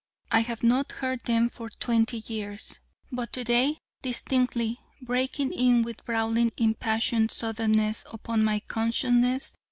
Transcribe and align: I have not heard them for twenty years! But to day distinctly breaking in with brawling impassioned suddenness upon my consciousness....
I 0.31 0.39
have 0.39 0.63
not 0.63 0.93
heard 0.93 1.21
them 1.25 1.51
for 1.51 1.69
twenty 1.69 2.23
years! 2.25 2.79
But 3.11 3.31
to 3.33 3.43
day 3.43 3.77
distinctly 4.01 4.79
breaking 4.99 5.53
in 5.53 5.83
with 5.83 6.03
brawling 6.05 6.53
impassioned 6.57 7.29
suddenness 7.29 8.03
upon 8.11 8.43
my 8.43 8.61
consciousness.... 8.61 9.53